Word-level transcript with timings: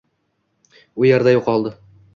u 1.03 1.09
yerda 1.11 1.37
yo’qoldi. 1.37 1.77